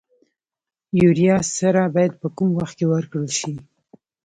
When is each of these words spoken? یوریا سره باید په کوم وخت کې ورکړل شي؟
یوریا 1.01 1.37
سره 1.57 1.81
باید 1.95 2.13
په 2.21 2.27
کوم 2.37 2.49
وخت 2.59 2.75
کې 2.79 2.85
ورکړل 2.89 3.29
شي؟ 3.39 3.53